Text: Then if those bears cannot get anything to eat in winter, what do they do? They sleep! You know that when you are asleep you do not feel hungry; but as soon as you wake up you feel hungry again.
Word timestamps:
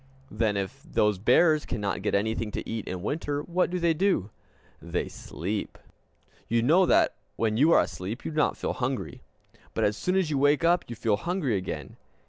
Then 0.31 0.57
if 0.57 0.81
those 0.81 1.19
bears 1.19 1.63
cannot 1.63 2.01
get 2.01 2.15
anything 2.15 2.49
to 2.53 2.67
eat 2.67 2.87
in 2.87 3.03
winter, 3.03 3.43
what 3.43 3.69
do 3.69 3.77
they 3.77 3.93
do? 3.93 4.31
They 4.81 5.07
sleep! 5.07 5.77
You 6.47 6.63
know 6.63 6.87
that 6.87 7.13
when 7.35 7.55
you 7.55 7.71
are 7.73 7.81
asleep 7.81 8.25
you 8.25 8.31
do 8.31 8.37
not 8.37 8.57
feel 8.57 8.73
hungry; 8.73 9.21
but 9.75 9.83
as 9.83 9.95
soon 9.95 10.15
as 10.15 10.31
you 10.31 10.39
wake 10.39 10.63
up 10.63 10.85
you 10.87 10.95
feel 10.95 11.17
hungry 11.17 11.55
again. 11.55 11.97